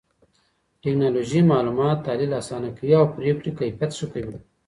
ټکنالوژي 0.83 1.41
معلومات 1.51 1.97
تحليل 2.05 2.31
آسانه 2.41 2.69
کوي 2.77 2.93
او 2.99 3.05
پرېکړې 3.15 3.51
کيفيت 3.59 3.91
ښه 3.97 4.07
کوي. 4.13 4.37